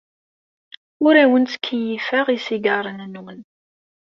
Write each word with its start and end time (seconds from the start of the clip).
Ur 1.05 1.13
awen-ttkeyyifeɣ 1.23 2.25
isigaṛen-nwen. 2.35 3.39